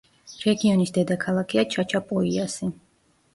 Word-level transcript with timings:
რეგიონის 0.45 0.93
დედაქალაქია 0.95 1.65
ჩაჩაპოიასი. 1.75 2.73